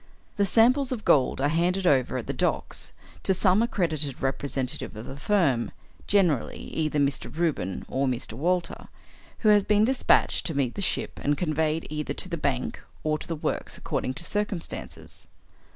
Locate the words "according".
13.77-14.15